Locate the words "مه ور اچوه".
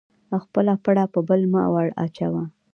1.53-2.43